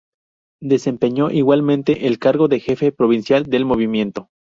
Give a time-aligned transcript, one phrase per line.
[0.63, 4.29] Desempeñó igualmente el cargo de jefe provincial del Movimiento.